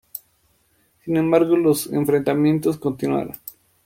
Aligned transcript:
Sin 1.05 1.15
embargo 1.15 1.55
los 1.55 1.85
enfrentamientos 1.93 2.79
continuaron. 2.79 3.33